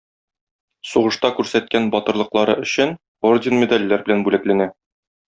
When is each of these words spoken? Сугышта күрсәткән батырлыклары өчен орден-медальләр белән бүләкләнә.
Сугышта 0.93 1.29
күрсәткән 1.39 1.91
батырлыклары 1.97 2.55
өчен 2.65 2.97
орден-медальләр 3.33 4.07
белән 4.09 4.25
бүләкләнә. 4.31 4.69